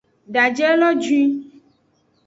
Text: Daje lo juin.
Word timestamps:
Daje 0.33 0.67
lo 0.79 0.89
juin. 1.03 1.29